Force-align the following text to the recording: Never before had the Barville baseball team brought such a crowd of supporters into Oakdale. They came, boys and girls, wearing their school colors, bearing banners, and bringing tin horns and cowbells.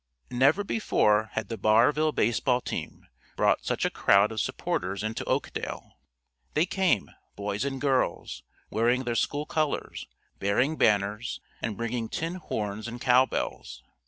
Never 0.31 0.63
before 0.63 1.29
had 1.33 1.47
the 1.49 1.59
Barville 1.59 2.11
baseball 2.11 2.59
team 2.59 3.05
brought 3.35 3.63
such 3.65 3.85
a 3.85 3.91
crowd 3.91 4.31
of 4.31 4.41
supporters 4.41 5.03
into 5.03 5.23
Oakdale. 5.25 5.99
They 6.55 6.65
came, 6.65 7.11
boys 7.35 7.63
and 7.63 7.79
girls, 7.79 8.41
wearing 8.71 9.03
their 9.03 9.13
school 9.13 9.45
colors, 9.45 10.07
bearing 10.39 10.75
banners, 10.75 11.39
and 11.61 11.77
bringing 11.77 12.09
tin 12.09 12.33
horns 12.33 12.87
and 12.87 12.99
cowbells. 12.99 13.83